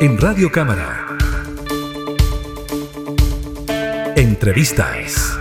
[0.00, 1.06] En Radio Cámara.
[4.16, 5.38] Entrevistas.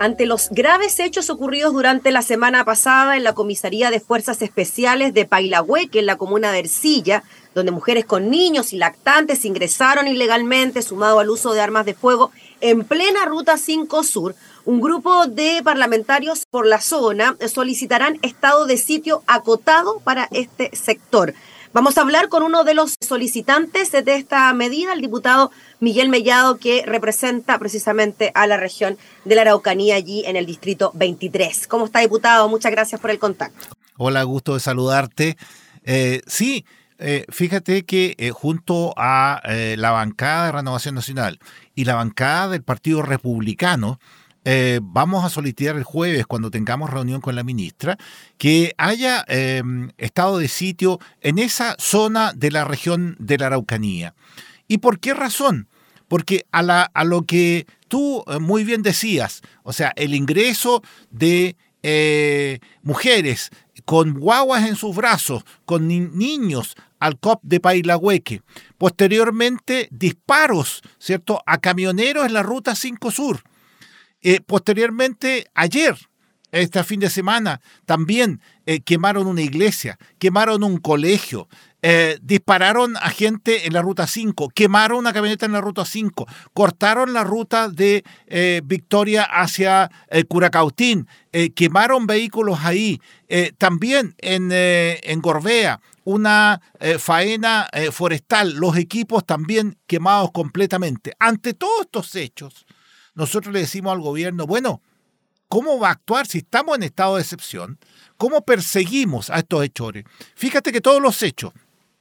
[0.00, 5.14] Ante los graves hechos ocurridos durante la semana pasada en la Comisaría de Fuerzas Especiales
[5.14, 7.22] de Pailahueque, en la comuna de Ercilla,
[7.54, 12.32] donde mujeres con niños y lactantes ingresaron ilegalmente, sumado al uso de armas de fuego,
[12.60, 14.34] en plena Ruta 5 Sur,
[14.64, 21.34] un grupo de parlamentarios por la zona solicitarán estado de sitio acotado para este sector.
[21.72, 26.56] Vamos a hablar con uno de los solicitantes de esta medida, el diputado Miguel Mellado,
[26.56, 31.66] que representa precisamente a la región de la Araucanía allí en el distrito 23.
[31.66, 32.48] ¿Cómo está, diputado?
[32.48, 33.66] Muchas gracias por el contacto.
[33.98, 35.36] Hola, gusto de saludarte.
[35.84, 36.64] Eh, sí,
[36.98, 39.42] eh, fíjate que eh, junto a
[39.76, 41.38] la bancada de Renovación Nacional
[41.74, 43.98] y la bancada del Partido Republicano,
[44.48, 47.98] eh, vamos a solicitar el jueves, cuando tengamos reunión con la ministra,
[48.38, 49.24] que haya
[49.98, 54.14] estado de sitio en esa zona de la región de la Araucanía.
[54.68, 55.68] ¿Y por qué razón?
[56.08, 62.60] Porque a, lo que tú eh, muy bien decías, o sea, el ingreso de eh,
[62.82, 63.50] mujeres
[63.86, 68.42] con guaguas en sus brazos, con niños al COP de Pailahueque.
[68.76, 73.42] Posteriormente, disparos, ¿cierto?, a camioneros en la Ruta 5 Sur.
[74.20, 75.96] Eh, posteriormente, ayer,
[76.50, 81.48] este fin de semana, también eh, quemaron una iglesia, quemaron un colegio,
[81.88, 86.26] eh, dispararon a gente en la ruta 5, quemaron una camioneta en la ruta 5,
[86.52, 88.02] cortaron la ruta de
[88.64, 89.88] Victoria hacia
[90.26, 91.06] Curacautín,
[91.54, 93.00] quemaron vehículos ahí.
[93.56, 96.60] también en, en Gorbea, una
[96.98, 101.12] faena forestal, los equipos también quemados completamente.
[101.20, 102.66] Ante todos estos hechos,
[103.14, 104.82] nosotros le decimos al gobierno, bueno,
[105.46, 107.78] ¿cómo va a actuar si estamos en estado de excepción?
[108.16, 110.04] ¿Cómo perseguimos a estos hechores?
[110.34, 111.52] Fíjate que todos los hechos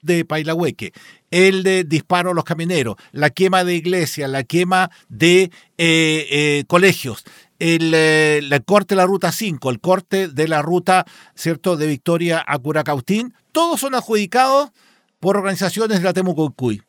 [0.05, 0.93] de Pailahueque,
[1.31, 6.63] el de disparo a los camioneros, la quema de iglesias, la quema de eh, eh,
[6.67, 7.25] colegios,
[7.59, 11.05] eh, el, corte de la ruta 5, el corte de la ruta
[11.35, 11.77] ¿cierto?
[11.77, 14.71] de Victoria a Curacautín, todos son adjudicados
[15.19, 16.83] por organizaciones de la Temucuicuy.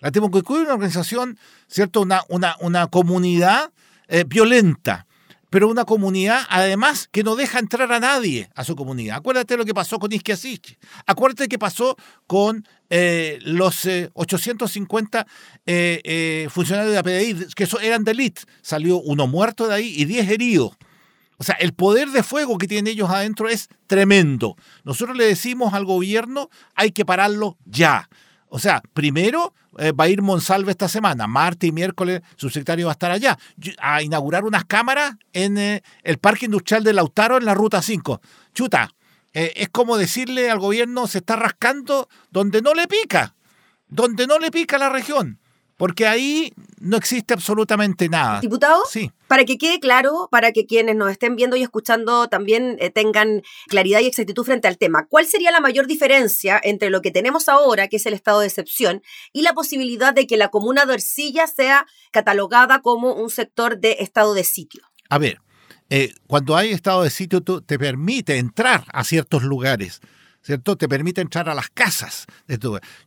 [0.00, 2.02] La Temucuicuy es una organización, ¿cierto?
[2.02, 3.72] Una, una, una comunidad
[4.08, 5.05] eh, violenta,
[5.50, 9.16] pero una comunidad además que no deja entrar a nadie a su comunidad.
[9.16, 10.76] Acuérdate lo que pasó con Isquiasichi.
[11.06, 11.96] Acuérdate qué pasó
[12.26, 15.26] con eh, los 850
[15.66, 18.42] eh, funcionarios de la PDI, que eran de élite.
[18.62, 20.76] Salió uno muerto de ahí y 10 heridos.
[21.38, 24.56] O sea, el poder de fuego que tienen ellos adentro es tremendo.
[24.84, 28.08] Nosotros le decimos al gobierno, hay que pararlo ya.
[28.48, 32.86] O sea, primero eh, va a ir Monsalve esta semana, martes y miércoles su secretario
[32.86, 33.38] va a estar allá,
[33.78, 38.20] a inaugurar unas cámaras en eh, el Parque Industrial de Lautaro en la Ruta 5.
[38.54, 38.94] Chuta,
[39.32, 43.34] eh, es como decirle al gobierno se está rascando donde no le pica,
[43.88, 45.40] donde no le pica la región.
[45.76, 48.40] Porque ahí no existe absolutamente nada.
[48.40, 49.10] Diputado, sí.
[49.28, 53.42] para que quede claro, para que quienes nos estén viendo y escuchando también eh, tengan
[53.68, 57.48] claridad y exactitud frente al tema, ¿cuál sería la mayor diferencia entre lo que tenemos
[57.48, 60.94] ahora, que es el estado de excepción, y la posibilidad de que la comuna de
[60.94, 64.82] Ercilla sea catalogada como un sector de estado de sitio?
[65.10, 65.40] A ver,
[65.90, 70.00] eh, cuando hay estado de sitio, te permite entrar a ciertos lugares
[70.46, 70.76] ¿cierto?
[70.76, 72.26] Te permite entrar a las casas.
[72.46, 72.58] De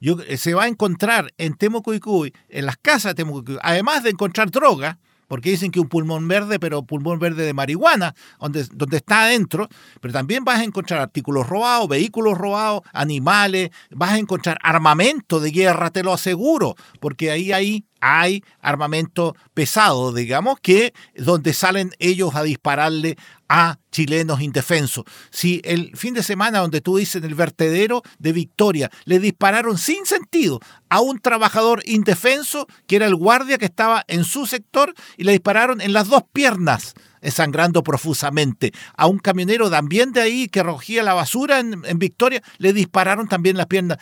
[0.01, 4.09] Yo, eh, se va a encontrar en Temucuicuy, en las casas de Temucuicuy, además de
[4.09, 8.97] encontrar droga, porque dicen que un pulmón verde, pero pulmón verde de marihuana, donde, donde
[8.97, 9.69] está adentro,
[10.01, 15.51] pero también vas a encontrar artículos robados, vehículos robados, animales, vas a encontrar armamento de
[15.51, 22.35] guerra, te lo aseguro, porque ahí hay hay armamento pesado, digamos, que donde salen ellos
[22.35, 23.17] a dispararle
[23.49, 25.03] a chilenos indefensos.
[25.31, 29.77] Si el fin de semana donde tú dices en el vertedero de Victoria le dispararon
[29.77, 34.93] sin sentido a un trabajador indefenso que era el guardia que estaba en su sector
[35.17, 36.93] y le dispararon en las dos piernas
[37.23, 38.71] sangrando profusamente.
[38.95, 43.27] A un camionero también de ahí que recogía la basura en, en Victoria le dispararon
[43.27, 43.97] también las piernas.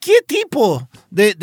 [0.00, 1.34] ¿Qué tipo de,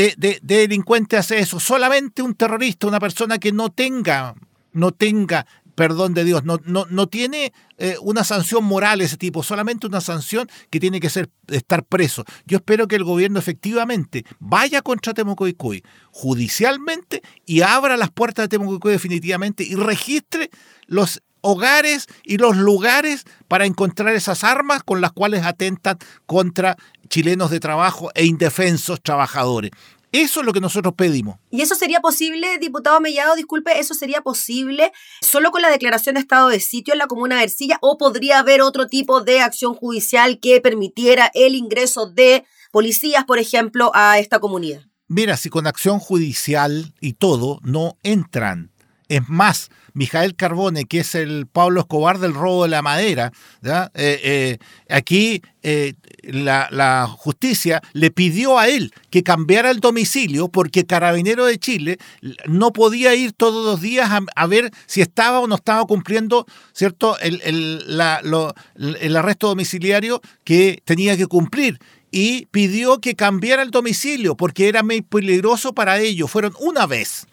[0.42, 1.60] delincuente hace eso?
[1.60, 4.36] Solamente un terrorista, una persona que no tenga,
[4.72, 9.44] no tenga perdón de Dios, no, no, no tiene eh, una sanción moral ese tipo,
[9.44, 12.24] solamente una sanción que tiene que ser estar preso.
[12.46, 18.50] Yo espero que el gobierno efectivamente vaya contra Temucoicuy judicialmente y abra las puertas de
[18.50, 20.50] Temucoicuy definitivamente y registre
[20.86, 26.78] los hogares y los lugares para encontrar esas armas con las cuales atentan contra
[27.10, 29.72] chilenos de trabajo e indefensos trabajadores.
[30.14, 31.40] Eso es lo que nosotros pedimos.
[31.50, 33.36] ¿Y eso sería posible, diputado Mellado?
[33.36, 37.38] Disculpe, ¿eso sería posible solo con la declaración de estado de sitio en la comuna
[37.38, 42.46] de Ercilla o podría haber otro tipo de acción judicial que permitiera el ingreso de
[42.72, 44.84] policías, por ejemplo, a esta comunidad?
[45.08, 48.73] Mira, si con acción judicial y todo no entran.
[49.14, 53.32] Es más, Mijael Carbone, que es el Pablo Escobar del robo de la madera,
[53.62, 54.58] eh, eh,
[54.90, 55.94] aquí eh,
[56.24, 62.00] la, justicia le pidió a él que cambiara el domicilio porque Carabinero de Chile
[62.48, 67.20] no podía ir todos los días a, ver si estaba o no estaba cumpliendo cierto
[67.20, 71.78] el, el arresto domiciliario que tenía que cumplir.
[72.10, 76.32] Y pidió que cambiara el domicilio porque era muy peligroso para ellos.
[76.32, 77.28] Fueron una vez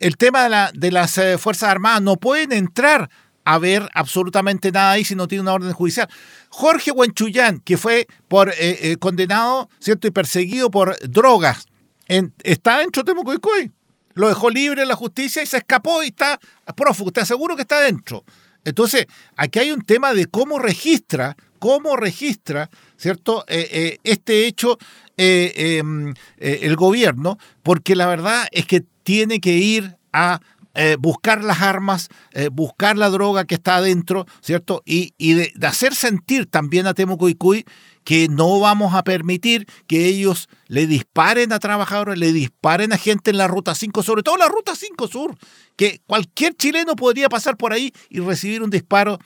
[0.00, 3.10] el tema de, las eh, Fuerzas Armadas no pueden entrar
[3.44, 6.08] a ver absolutamente nada ahí si no tiene una orden judicial.
[6.48, 8.08] Jorge Huenchuyán, que fue eh,
[8.58, 10.08] eh, condenado ¿cierto?
[10.08, 11.66] y perseguido por drogas,
[12.42, 13.70] está dentro de Temucoicoy.
[14.14, 16.40] Lo dejó libre en la justicia y se escapó y está
[16.74, 17.12] prófugo.
[17.12, 18.24] Te aseguro que está dentro.
[18.64, 19.06] Entonces,
[19.36, 23.44] aquí hay un tema de cómo registra, cómo registra, ¿cierto?
[23.46, 24.78] este hecho
[25.16, 30.40] em, el gobierno, porque la verdad es que tiene que ir a
[30.74, 34.82] eh, buscar las armas, eh, buscar la droga que está adentro, ¿cierto?
[34.86, 37.64] Y, de, hacer sentir también a Temucuicuy
[38.04, 43.30] que no vamos a permitir que ellos le disparen a trabajadores, le disparen a gente
[43.30, 45.36] en la Ruta 5, sobre todo la Ruta 5 Sur,
[45.74, 49.18] que cualquier chileno podría pasar por ahí y recibir un disparo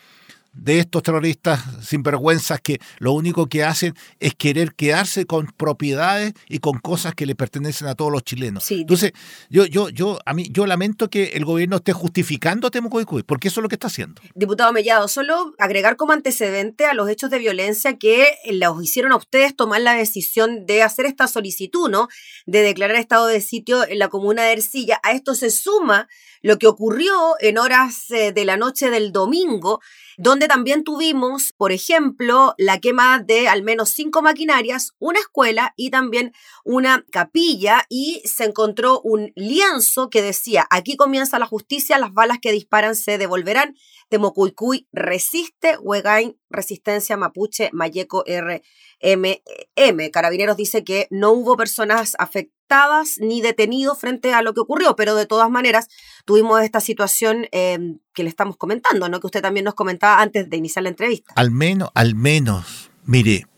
[0.55, 6.59] de estos terroristas sinvergüenzas que lo único que hacen es querer quedarse con propiedades y
[6.59, 8.71] con cosas que le pertenecen a todos los chilenos.
[8.71, 9.13] Entonces,
[9.51, 13.49] yo, yo, yo, a mí, yo lamento que el gobierno esté justificando a Temucoicuy, porque
[13.49, 14.23] eso es lo que está haciendo.
[14.35, 19.17] Diputado Mellado, solo agregar como antecedente a los hechos de violencia que los hicieron a
[19.17, 22.09] ustedes tomar la decisión de hacer esta solicitud, ¿no?
[22.47, 25.01] De declarar estado de sitio en la comuna de Ercilla.
[25.03, 26.09] A esto se suma
[26.45, 29.81] lo que ocurrió en horas eh, de la noche del domingo
[30.17, 35.91] donde también tuvimos, por ejemplo, la quema de al menos cinco maquinarias, una escuela y
[35.91, 36.33] también
[36.65, 42.39] una capilla y se encontró un lienzo que decía, aquí comienza la justicia, las balas
[42.41, 43.77] que disparan se devolverán,
[44.15, 50.11] Temocuicuy resiste, Huegain resistencia, Mapuche, Mayeco RMM.
[50.13, 55.17] Carabineros dice que no hubo personas afectadas ni detenidos frente a lo que ocurrió, pero
[55.17, 55.89] de todas maneras
[56.25, 59.19] tuvimos esta situación em, que le estamos comentando, ¿no?
[59.19, 61.35] Que usted también nos comentaba antes de iniciar la entrevista.
[61.35, 63.49] Al menos, al menos, mire,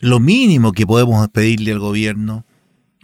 [0.00, 2.44] lo mínimo que podemos pedirle al gobierno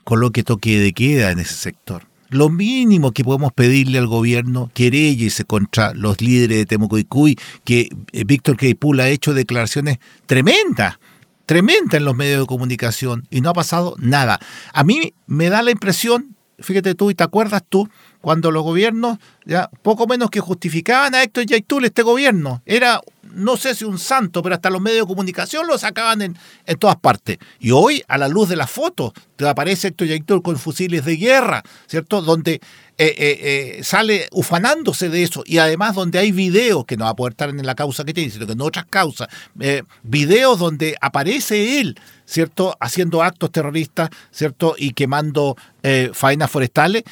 [0.02, 2.07] coloque toque de queda en ese sector.
[2.30, 8.24] Lo mínimo que podemos pedirle al gobierno, querellese contra los líderes de Temucoicuy, que eh,
[8.24, 10.98] Víctor Keipul ha hecho declaraciones tremendas
[11.48, 14.38] tremenda en los medios de comunicación y no ha pasado nada.
[14.74, 17.88] A mí me da la impresión, fíjate tú y te acuerdas tú,
[18.20, 19.16] cuando los gobiernos
[19.46, 22.60] ya poco menos que justificaban a Héctor Yaitul este gobierno.
[22.66, 23.00] Era
[23.32, 26.36] no sé si un santo, pero hasta los medios de comunicación lo sacaban en,
[26.66, 27.38] en todas partes.
[27.58, 31.16] Y hoy, a la luz de las fotos, te aparece Héctor Yaitul con fusiles de
[31.16, 32.22] guerra, ¿cierto?
[32.22, 32.60] Donde
[33.00, 37.10] eh, eh, eh, sale ufanándose de eso y además donde hay videos, que no va
[37.10, 39.28] a poder estar en la causa que tiene, sino que en otras causas,
[40.02, 42.76] videos donde aparece él, ¿cierto?
[42.80, 44.74] Haciendo actos terroristas, ¿cierto?
[44.76, 45.56] Y quemando
[46.12, 47.04] faenas forestales.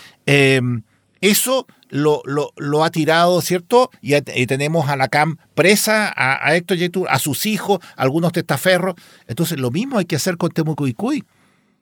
[1.30, 3.90] Eso lo, lo, ha tirado, ¿cierto?
[4.00, 8.94] Y, tenemos a la CAM presa, a, Héctor Yetur, a sus hijos, algunos testaferros.
[9.26, 11.24] Entonces, lo mismo hay que hacer con Temucuicuy.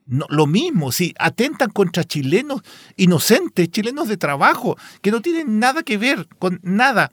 [0.07, 2.61] No, lo mismo, si atentan contra chilenos
[2.95, 7.11] inocentes, chilenos de trabajo, que no tienen nada que ver con nada,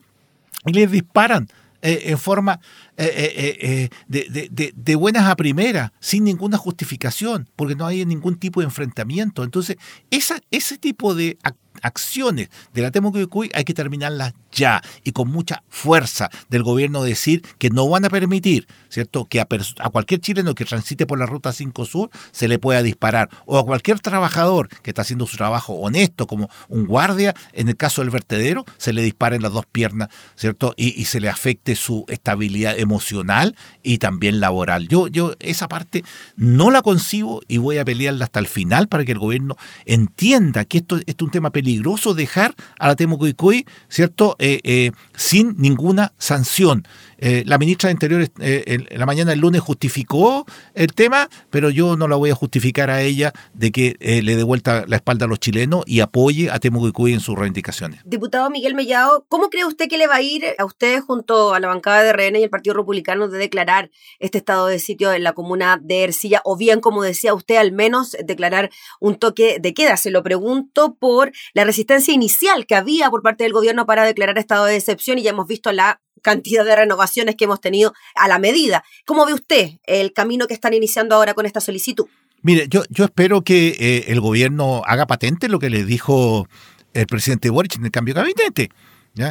[0.66, 1.48] y les disparan
[1.80, 2.60] eh, en forma
[2.98, 8.36] eh, eh, de, de, de, buenas a primeras, sin ninguna justificación, porque no hay ningún
[8.38, 9.42] tipo de enfrentamiento.
[9.42, 9.78] Entonces,
[10.10, 11.38] ese tipo de
[11.82, 17.42] acciones de la Temucuicuy hay que terminarlas ya y con mucha fuerza del gobierno decir
[17.58, 21.52] que no van a permitir, ¿cierto?, que a, cualquier chileno que transite por la ruta
[21.52, 25.74] 5 Sur se le pueda disparar o a cualquier trabajador que está haciendo su trabajo
[25.74, 30.08] honesto como un guardia, en el caso del vertedero, se le disparen las dos piernas,
[30.36, 34.88] ¿cierto?, y, se le afecte su estabilidad emocional y también laboral.
[34.88, 36.04] Yo, yo esa parte
[36.36, 40.64] no la concibo y voy a pelearla hasta el final para que el gobierno entienda
[40.64, 41.71] que esto, esto es un tema peligroso
[42.14, 46.86] dejar a la Temucuicuy, ¿cierto?, eh, eh, sin ninguna sanción.
[47.24, 51.70] Eh, la ministra de Interior eh, en la mañana del lunes justificó el tema, pero
[51.70, 55.26] yo no la voy a justificar a ella de que le dé vuelta la espalda
[55.26, 58.00] a los chilenos y apoye a Temucuicuy en sus reivindicaciones.
[58.04, 61.60] Diputado Miguel Mellado, ¿cómo cree usted que le va a ir a usted junto a
[61.60, 65.22] la bancada de RN y el Partido Republicano de declarar este estado de sitio en
[65.22, 66.40] la comuna de Ercilla?
[66.44, 69.96] O bien, como decía usted, al menos declarar un toque de queda.
[69.96, 74.38] Se lo pregunto por la resistencia inicial que había por parte del gobierno para declarar
[74.38, 78.28] estado de excepción y ya hemos visto la cantidad de renovaciones que hemos tenido a
[78.28, 78.84] la medida.
[79.04, 82.06] ¿Cómo ve usted el camino que están iniciando ahora con esta solicitud?
[82.42, 86.48] Mire, yo, espero que eh, el gobierno haga patente lo que le dijo
[86.92, 88.70] el presidente Boric en el cambio de gabinete.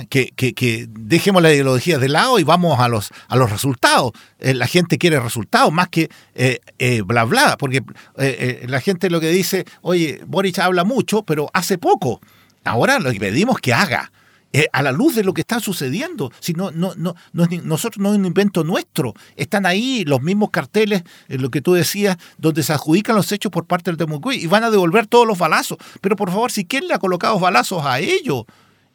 [0.10, 3.12] Que, que, dejemos la ideología de lado y vamos a los,
[3.50, 4.12] resultados.
[4.39, 7.81] Eh, la gente quiere resultados más que eh, bla bla, porque
[8.15, 12.21] la gente lo que dice, oye, Boric habla mucho, pero hace poco.
[12.63, 14.12] Ahora lo que pedimos que haga.
[14.53, 16.31] Eh, a la luz de lo que está sucediendo.
[16.39, 17.15] Si no, no, no,
[17.63, 19.13] nosotros no es un invento nuestro.
[19.38, 23.51] Están ahí los mismos carteles, eh, lo que tú decías, donde se adjudican los hechos
[23.51, 25.77] por parte del Temucuy y van a devolver todos los balazos.
[26.01, 28.43] Pero por favor, si quién le ha colocado balazos a ellos.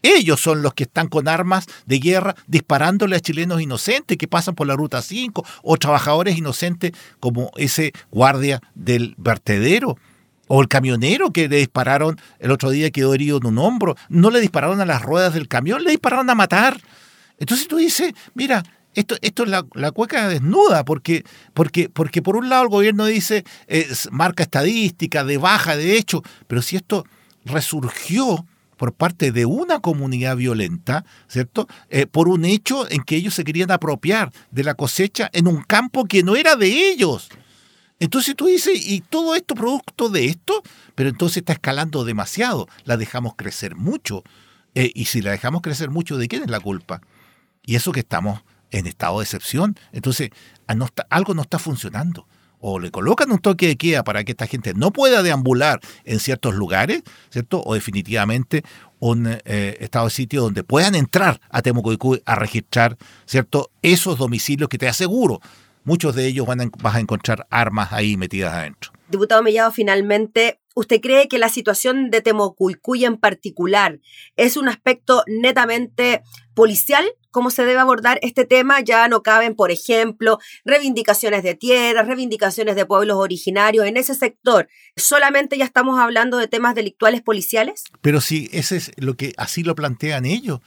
[0.02, 4.54] Ellos son los que están con armas de guerra disparándole a chilenos inocentes que pasan
[4.54, 9.96] por la Ruta 5 o trabajadores inocentes como ese guardia del vertedero.
[10.48, 13.96] O el camionero que le dispararon el otro día quedó herido en un hombro.
[14.08, 16.80] No le dispararon a las ruedas del camión, le dispararon a matar.
[17.38, 18.62] Entonces tú dices, mira,
[18.94, 23.44] esto, esto es la, cueca desnuda, porque, porque, porque por un lado el gobierno dice,
[24.10, 27.04] marca estadística de baja de hecho, pero si esto
[27.44, 31.66] resurgió por parte de una comunidad violenta, ¿cierto?
[31.88, 35.62] Eh, por un hecho en que ellos se querían apropiar de la cosecha en un
[35.62, 37.28] campo que no era de ellos.
[37.98, 40.62] Entonces tú dices, ¿y todo esto producto de esto?
[40.94, 44.22] Pero entonces está escalando demasiado, la dejamos crecer mucho.
[44.74, 47.00] Eh, y si la dejamos crecer mucho, ¿de quién es la culpa?
[47.64, 49.76] Y eso que estamos en estado de excepción.
[49.92, 50.30] Entonces,
[50.68, 50.76] ah,
[51.08, 52.26] algo no está funcionando.
[52.58, 56.20] O le colocan un toque de queda para que esta gente no pueda deambular en
[56.20, 57.62] ciertos lugares, ¿cierto?
[57.64, 58.64] O definitivamente
[58.98, 63.70] un eh, estado de sitio donde puedan entrar a Temucoicuy a registrar, ¿cierto?
[63.82, 65.40] Esos domicilios que te aseguro
[65.86, 68.92] muchos de ellos van a, vas a encontrar armas ahí metidas adentro.
[69.08, 74.00] Diputado Mellado, finalmente, ¿usted cree que la situación de Temocuycuy en particular
[74.36, 76.22] es un aspecto netamente
[76.54, 77.06] policial?
[77.30, 78.80] ¿Cómo se debe abordar este tema?
[78.80, 84.68] Ya no caben, por ejemplo, reivindicaciones de tierras, reivindicaciones de pueblos originarios en ese sector.
[84.96, 87.84] ¿Solamente ya estamos hablando de temas delictuales policiales?
[88.00, 90.60] Pero sí, ese es lo que así lo plantean ellos.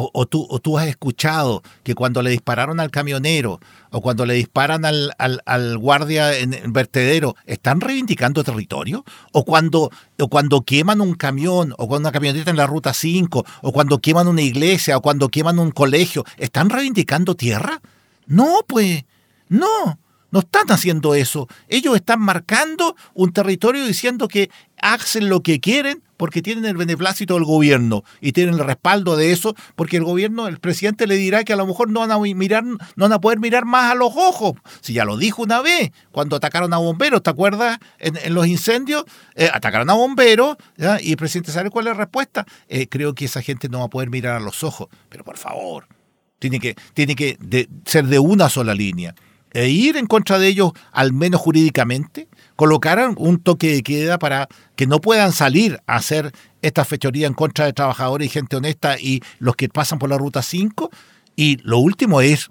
[0.00, 3.58] O, tú, o tú has escuchado que cuando le dispararon al camionero
[3.90, 9.04] o cuando le disparan al, al, guardia en el vertedero, ¿están reivindicando territorio?
[9.32, 9.90] ¿O cuando,
[10.20, 13.98] o cuando queman un camión o cuando una camioneta en la ruta 5 o cuando
[13.98, 17.80] queman una iglesia o cuando queman un colegio, ¿están reivindicando tierra?
[18.26, 19.04] No, pues,
[19.48, 19.98] no.
[20.30, 21.48] No están haciendo eso.
[21.68, 24.50] Ellos están marcando un territorio diciendo que
[24.82, 29.32] hacen lo que quieren porque tienen el beneplácito del gobierno y tienen el respaldo de
[29.32, 32.18] eso, porque el gobierno, el presidente le dirá que a lo mejor no van a
[32.18, 32.64] mirar,
[32.96, 34.54] no poder mirar más a los ojos.
[34.80, 37.78] Si ya lo dijo una vez, cuando atacaron a bomberos, ¿te acuerdas?
[37.98, 39.04] En, los incendios,
[39.36, 40.56] eh, atacaron a bomberos,
[41.00, 42.44] y el presidente sabe cuál es la respuesta.
[42.68, 44.88] Eh, creo que esa gente no va a poder mirar a los ojos.
[45.08, 45.86] Pero por favor,
[46.40, 47.38] tiene que, tiene que
[47.84, 49.14] ser de una sola línea
[49.52, 54.48] e ir en contra de ellos, al menos jurídicamente, colocaran un toque de queda para
[54.74, 58.98] que no puedan salir a hacer esta fechoría en contra de trabajadores y gente honesta
[58.98, 60.90] y los que pasan por la ruta 5.
[61.36, 62.50] Y lo último es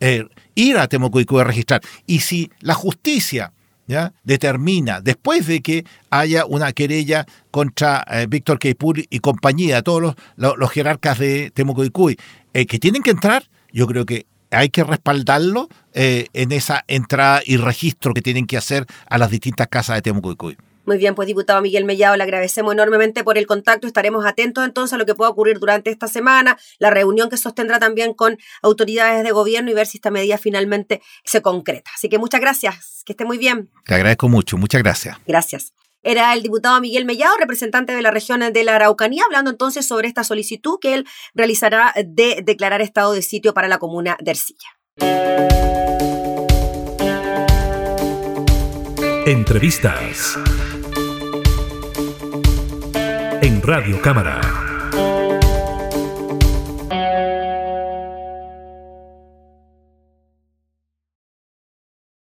[0.00, 1.80] eh, ir a Temocuicú a registrar.
[2.06, 3.54] Y si la justicia
[3.86, 4.12] ¿ya?
[4.24, 10.70] determina, después de que haya una querella contra eh, Víctor Keipur y compañía, todos los,
[10.70, 12.10] jerarcas de Temocuicú,
[12.52, 17.42] eh, que tienen que entrar, yo creo que hay que respaldarlo eh, en esa entrada
[17.44, 20.56] y registro que tienen que hacer a las distintas casas de Temucuicuy.
[20.86, 23.88] Muy bien, pues diputado Miguel Mellado, le agradecemos enormemente por el contacto.
[23.88, 27.80] Estaremos atentos entonces a lo que pueda ocurrir durante esta semana, la reunión que sostendrá
[27.80, 31.90] también con autoridades de gobierno y ver si esta medida finalmente se concreta.
[31.94, 33.68] Así que muchas gracias, que esté muy bien.
[33.84, 35.16] Te agradezco mucho, muchas gracias.
[35.26, 35.72] Gracias.
[36.06, 40.06] Era el diputado Miguel Mellado, representante de la región de la Araucanía, hablando entonces sobre
[40.06, 44.68] esta solicitud que él realizará de declarar estado de sitio para la comuna de Ercilla.
[49.26, 50.38] Entrevistas
[53.42, 54.65] en Radio Cámara.